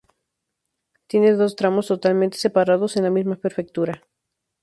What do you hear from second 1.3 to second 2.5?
dos tramos totalmente